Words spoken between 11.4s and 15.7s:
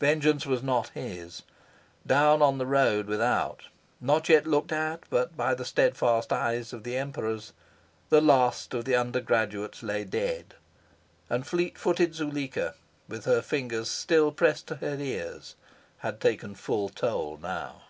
fleet footed Zuleika, with her fingers still pressed to her ears,